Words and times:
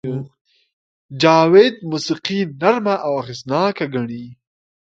جاوید 1.21 1.75
موسیقي 1.91 2.39
نرمه 2.61 2.95
او 3.05 3.11
اغېزناکه 3.21 3.85
ګڼي 3.93 4.25